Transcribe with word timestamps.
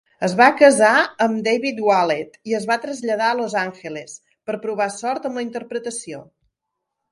Es 0.25 0.31
va 0.37 0.45
casar 0.59 0.93
amb 1.25 1.43
David 1.47 1.81
Wallett, 1.87 2.39
i 2.53 2.57
es 2.61 2.65
va 2.71 2.79
traslladar 2.87 3.29
a 3.33 3.37
Los 3.43 3.55
Àngeles 3.63 4.17
per 4.51 4.59
provar 4.67 4.91
sort 4.97 5.31
amb 5.31 5.41
la 5.41 5.47
interpretació. 5.51 6.27